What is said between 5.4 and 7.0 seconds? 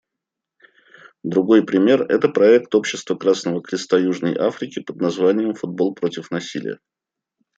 «Футбол против насилия».